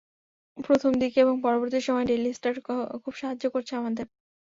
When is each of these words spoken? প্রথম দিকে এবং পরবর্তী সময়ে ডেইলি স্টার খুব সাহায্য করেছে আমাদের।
প্রথম 0.57 0.91
দিকে 1.01 1.17
এবং 1.21 1.35
পরবর্তী 1.43 1.79
সময়ে 1.81 2.09
ডেইলি 2.09 2.31
স্টার 2.33 2.53
খুব 3.03 3.13
সাহায্য 3.15 3.43
করেছে 3.53 3.73
আমাদের। 3.75 4.05